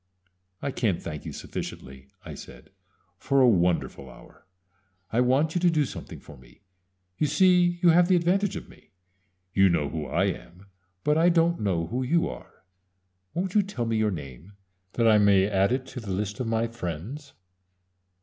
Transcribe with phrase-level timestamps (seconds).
[0.63, 2.71] "I can't thank you sufficiently," I said,
[3.19, 4.47] "for a wonderful hour.
[5.13, 6.61] I want you to do something for me.
[7.19, 8.89] You see you have the advantage of me.
[9.53, 10.65] You know who I am;
[11.03, 12.63] but I don't know who you are.
[13.35, 14.53] Won't you tell me your name,
[14.93, 17.33] that I may add it to the list of my friends?"